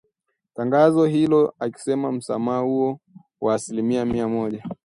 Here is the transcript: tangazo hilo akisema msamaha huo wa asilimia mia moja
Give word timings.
tangazo 0.53 1.05
hilo 1.05 1.53
akisema 1.59 2.11
msamaha 2.11 2.59
huo 2.59 2.99
wa 3.41 3.53
asilimia 3.55 4.05
mia 4.05 4.27
moja 4.27 4.63